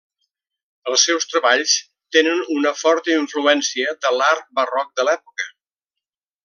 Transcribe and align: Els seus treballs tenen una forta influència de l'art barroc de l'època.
Els 0.91 1.03
seus 1.09 1.27
treballs 1.33 1.75
tenen 2.17 2.41
una 2.57 2.73
forta 2.79 3.13
influència 3.19 3.97
de 4.07 4.15
l'art 4.19 4.51
barroc 4.63 4.93
de 5.01 5.11
l'època. 5.11 5.51